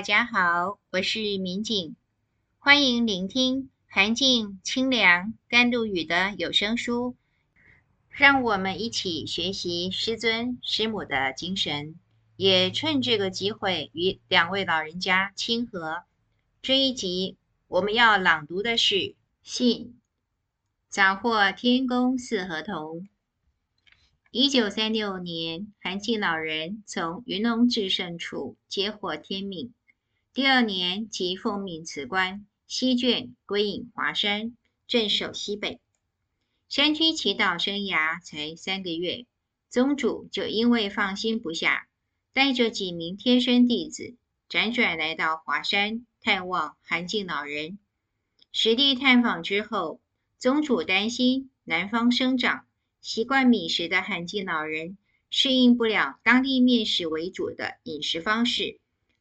[0.00, 1.94] 大家好，我是民警，
[2.58, 7.16] 欢迎聆听涵静、清凉、甘露雨的有声书，
[8.08, 11.96] 让我们一起学习师尊师母的精神，
[12.36, 16.04] 也趁这个机会与两位老人家亲和。
[16.62, 17.36] 这一集
[17.68, 20.00] 我们要朗读的是信，
[20.88, 23.06] 早获天公四合同。
[24.30, 29.74] 一九三六年，韩静老人从云龙至圣处接获天命，
[30.32, 34.56] 第二年即奉命辞官，西眷归隐华山，
[34.86, 35.80] 镇守西北。
[36.68, 39.26] 山居祈祷生涯才三个月，
[39.70, 41.88] 宗主就因为放心不下，
[42.32, 44.14] 带着几名贴身弟子，
[44.48, 47.80] 辗转来到华山探望涵静老人。
[48.52, 50.00] 实地探访之后，
[50.38, 52.66] 宗主担心南方生长。
[53.00, 54.96] 习惯米食的涵静老人
[55.28, 58.78] 适应不了当地面食为主的饮食方式，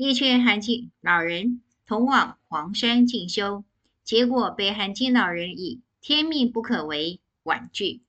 [0.00, 3.64] 力劝涵静老人同往黄山进修，
[4.02, 8.00] 结果被涵静老人以“天命不可违”婉拒。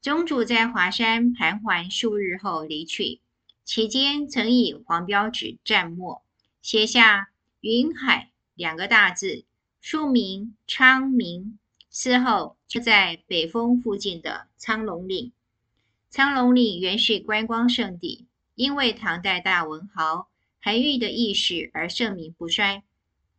[0.00, 3.20] 宗主在华山盘桓数日后离去，
[3.62, 6.22] 期间曾以黄标纸蘸墨
[6.62, 7.28] 写下
[7.60, 9.44] “云海”两个大字，
[9.82, 11.58] 署名昌明。
[11.92, 15.30] 嗣后就在北峰附近的苍龙岭。
[16.08, 20.30] 苍龙岭原是观光胜地，因为唐代大文豪
[20.64, 22.84] 韩愈的軼事而盛名不衰。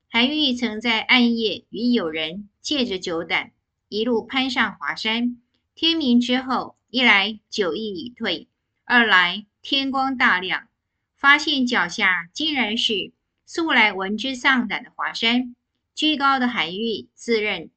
[0.10, 3.54] 韩愈曾在暗夜与友人借着酒胆，
[3.88, 5.42] 一路攀上华山。
[5.74, 8.50] 天明之后，一来酒意已退，
[8.84, 10.68] 二来天光大亮，
[11.16, 13.14] 发现脚下竟然是
[13.46, 15.56] 素来闻之丧胆的华山。
[15.96, 17.70] 居高的韩愈自认。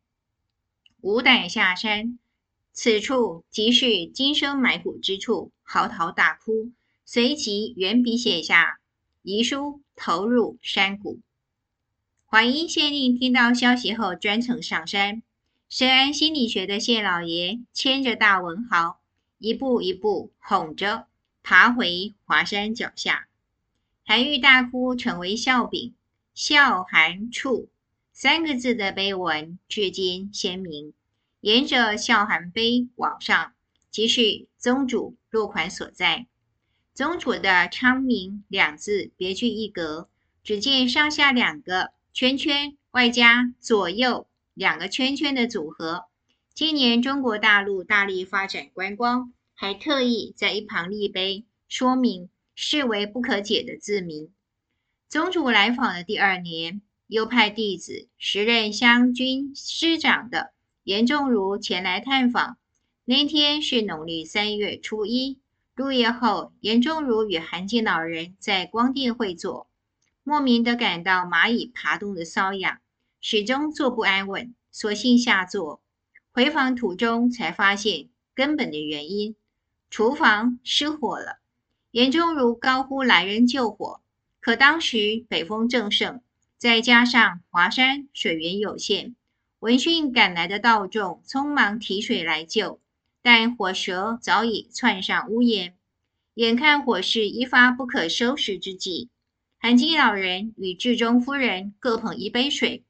[1.01, 2.19] 无胆下山，
[2.73, 6.73] 此处即是今生埋骨之处，嚎啕大哭，
[7.05, 8.81] 随即原笔写下
[9.27, 11.19] 遗书，投入山谷。
[12.27, 15.21] 华阴县令听到消息后，专程上山。
[15.69, 19.01] 深谙心理学的谢老爷牵着大文豪，
[19.39, 21.09] 一步一步哄着
[21.43, 23.27] 爬回华山脚下。
[24.05, 25.93] 韩愈大哭，成为笑柄，
[26.33, 27.69] 笑涵处。
[28.13, 30.93] 三个字的碑文至今鲜明，
[31.41, 33.55] 沿着笑涵碑往上，
[33.91, 36.29] 即是宗主落款所在。
[36.97, 40.09] 宗主的昌明两字别具一格，
[40.43, 46.07] 只见上下两个圈圈，外加左右两个圈圈的组合。
[46.55, 54.31] 今年中国大陆大力发展观光，还特意在一旁立碑说明，视为不可解的字名。
[55.07, 56.81] 宗主来访的第二年。
[57.09, 60.51] 又派弟子时任湘军师长的
[60.83, 62.57] 严仲儒前来探访。
[63.05, 65.39] 那天是农历三月初一，
[65.77, 69.69] 入夜后，严仲儒与韩静老人在光殿会坐，
[70.23, 72.79] 莫名的感到蚂蚁爬动的瘙痒，
[73.21, 75.83] 始终坐不安稳，索性下座。
[76.33, 79.37] 回房途中才发现根本的原因：
[79.91, 81.41] 厨房失火了。
[81.91, 84.01] 严仲儒高呼来人救火，
[84.41, 86.23] 可当时北风正盛。
[86.57, 89.15] 再加上华山水源有限，
[89.59, 92.81] 闻讯赶来的道众匆忙提水来救，
[93.27, 95.75] 但火舌早已窜上屋檐，
[96.35, 99.09] 眼看火势一发不可收拾之际，
[99.59, 102.85] 韩金老人与智忠夫人各捧一杯水，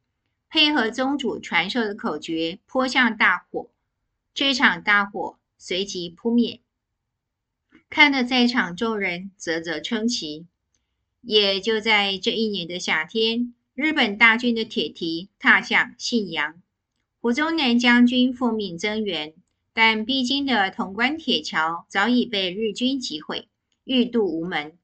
[0.50, 3.70] 配合宗主传授的口诀，泼向大火，
[4.34, 6.60] 这场大火随即扑灭，
[7.88, 10.44] 看得在场众人啧啧称奇。
[11.22, 13.54] 也就在这一年的夏天。
[13.72, 16.60] 日本大军的铁蹄踏向信阳，
[17.22, 19.32] 胡宗南将军奉命增援，
[19.78, 23.46] 但必经的潼关铁桥早已被日军击毁，
[23.84, 24.78] 欲渡无门。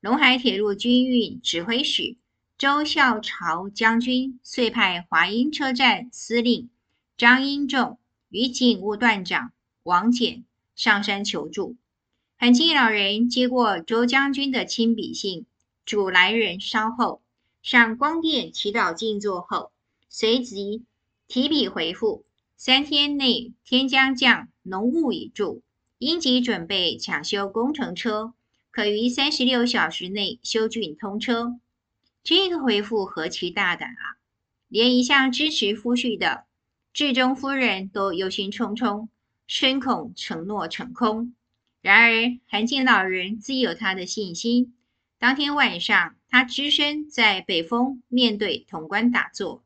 [0.00, 2.16] 陇海铁路军运指挥使
[2.56, 6.70] 周孝朝将军遂派华阴车站司令
[7.18, 7.98] 张英仲
[8.30, 9.52] 与警务段长
[9.82, 11.76] 王俭上山求助。
[12.38, 15.44] 涵静老人接过周将军的亲笔信，
[15.84, 17.20] 嘱来人稍后。
[17.60, 19.70] 上光殿祈祷静坐后，
[20.08, 20.84] 随即
[21.28, 22.24] 提笔回复：
[22.62, 25.62] 三天内天将降浓雾已住，
[25.96, 28.34] 应急准备抢修工程车，
[28.70, 31.58] 可于三十六小时内修竣通车。
[32.22, 34.20] 这个回复何其大胆啊！
[34.68, 36.44] 连一向支持夫婿的
[36.92, 39.08] 智忠夫人都忧心忡忡，
[39.46, 41.34] 深恐承诺成空。
[41.80, 44.74] 然而韩静老人自有他的信心。
[45.18, 49.64] 当天晚上，他只身在北峰面对潼关打坐。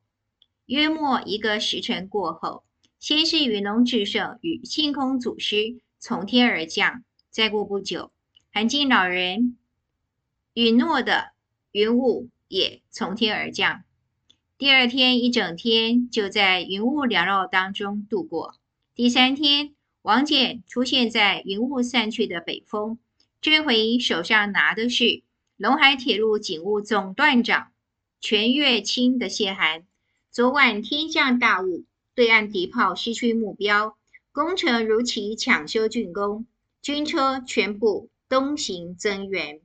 [0.66, 2.62] 约莫一个时辰过后，
[3.06, 8.10] 先是云龙至圣与庆空祖师从天而降，再过不久，
[8.50, 9.58] 韩静老人
[10.54, 11.32] 允诺的
[11.70, 13.84] 云雾也从天而降。
[14.56, 18.54] 第二天一整天就在云雾缭绕当中度过。
[18.94, 22.98] 第三天，王翦出现在云雾散去的北峰，
[23.42, 25.22] 这回手上拿的是
[25.58, 27.70] 陇海铁路警务总段长
[28.18, 29.84] 全月清的谢函。
[30.30, 33.96] 昨晚天降大雾，对岸敌炮失去目标，
[34.30, 36.46] 工程如期抢修竣工，
[36.80, 39.60] 军车全部东行增援。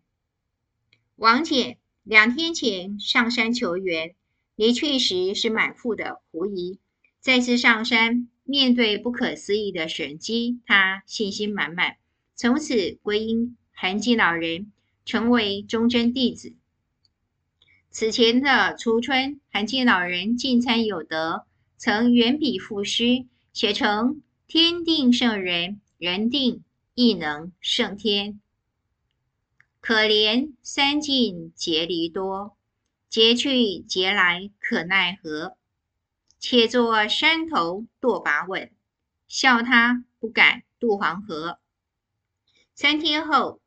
[1.16, 4.16] 王翦两天前上山求援，
[4.56, 6.80] 离去时是满腹的狐疑。
[7.20, 11.98] 再次上山，面对不可思议的神机，他信心满满，
[12.34, 14.72] 从此归依涵济老人，
[15.06, 16.54] 成为忠贞弟子。
[17.92, 21.46] 此前的初春，涵济老人进餐有德，
[21.82, 28.42] 曾原笔赋诗，写成“天定圣人，人定亦能胜天。
[29.80, 32.58] 可怜三尽结离多，
[33.08, 35.56] 劫去劫来可奈何？
[36.38, 38.70] 且作山头堕把稳，
[39.30, 41.60] 笑他不敢渡黄河。”
[42.76, 43.62] 三天后，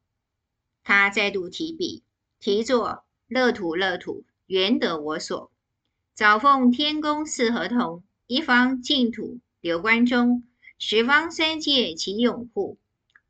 [0.85, 2.03] 他再度提笔，
[2.39, 3.05] 题作。
[3.27, 5.52] 乐土乐土，原得我所。
[6.15, 10.45] 早奉天公赐合同，一方净土留关中，
[10.79, 12.77] 十方三界齐拥护，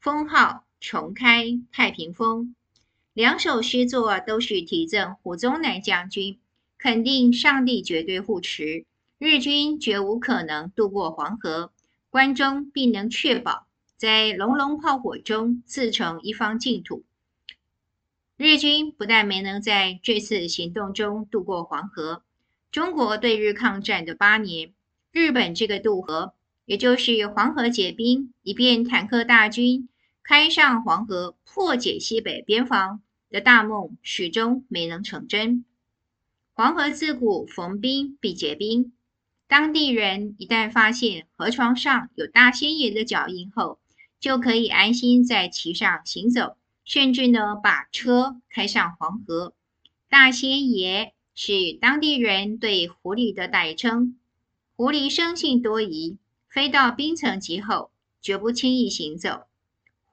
[0.00, 2.56] 封号重开太平丰。
[3.12, 6.40] 两首诗作都是提振胡宗南将军，
[6.76, 8.84] 肯定上帝绝对护持，
[9.16, 11.70] 日军绝无可能渡过黄河，
[12.10, 17.04] 关中必能确保在隆隆炮火中自成一方净土。
[18.36, 22.24] 日军不但没能在这次行动中渡过黄河，
[22.72, 24.72] 中国对日抗战的八年，
[25.12, 26.32] 日本这个渡河，
[26.64, 29.90] 也就是黄河结冰，以便坦克大军
[30.22, 35.66] 开上黄河，破解西北边防的大梦，始终没能成真。
[36.54, 38.94] 黄河自古逢冰必结冰，
[39.46, 43.80] 当地人一旦发现河床上有大仙爷的脚印后，
[44.18, 46.56] 就可以安心在其上行走。
[46.86, 49.52] 甚至呢，把车开上黄河。
[50.08, 54.18] 大仙爷是当地人对狐狸的代称。
[54.76, 56.18] 狐狸生性多疑，
[56.48, 57.90] 飞到冰层级后，
[58.20, 59.44] 绝不轻易行走。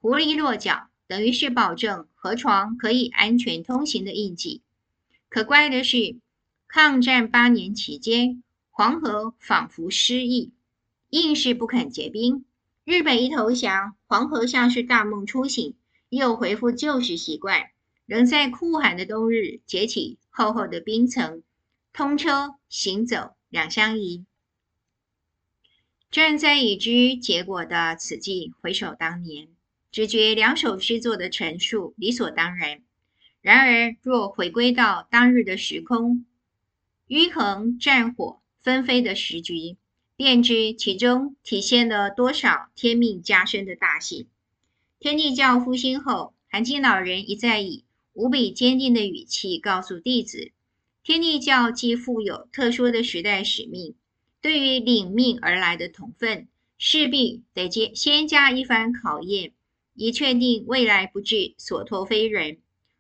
[0.02, 4.62] 狐狸落脚，等于是保证河床可以安全通行的印记。
[5.28, 6.18] 可怪的是，
[6.68, 10.52] 抗战八年期间，黄河仿佛失忆，
[11.10, 12.46] 硬是不肯结冰。
[12.86, 15.76] 日本一投降，黄河像是大梦初醒。
[16.10, 17.70] 又恢复旧时习惯，
[18.10, 21.44] 仍在酷寒的冬日结起厚厚的冰层，
[21.94, 24.26] 通车行走两相宜。
[26.10, 29.50] 站在已知结果的此际回首当年，
[29.92, 32.82] 只觉两首诗作的陈述理所当然。
[33.42, 36.26] 然而，若回归到当日的时空，
[37.08, 39.78] 迂横战火纷飞的时局，
[40.16, 44.28] 便知其中体现了多少天命加身的大幸。
[44.98, 47.86] 天帝教复兴后，涵济老人一再以
[48.20, 50.52] 无比坚定的语气告诉弟子：
[51.06, 53.96] 天地教既负有特殊的时代使命，
[54.42, 59.54] 对于领命而来的同分，势必得先先加一番考验，
[59.94, 62.58] 以确定未来不致所托非人。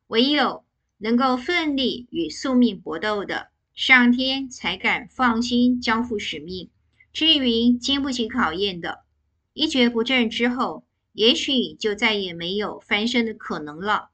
[0.07, 0.63] 唯有
[0.99, 6.69] 能够奋力与宿命搏斗的，上天才敢放心交付使命。
[7.11, 8.99] 至于经不起考验的，
[9.51, 14.11] 一蹶不振之后，也许就再也没有翻身的可能了。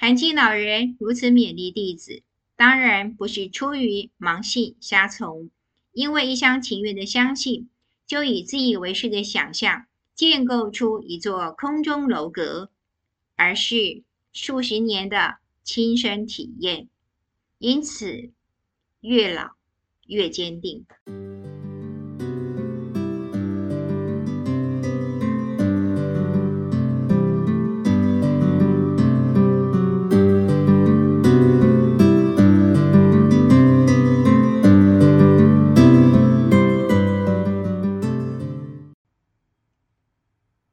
[0.00, 2.22] 涵济老人如此勉励弟子，
[2.56, 5.50] 当然不是出于盲信瞎从，
[5.92, 7.68] 因为一厢情愿的相信，
[8.06, 12.70] 就以自以为是的想象建构出一座空中楼阁，
[13.36, 14.02] 而是
[14.32, 16.88] 数十年的亲身体验，
[17.58, 18.30] 因此
[19.02, 19.50] 越老
[20.06, 20.86] 越坚定。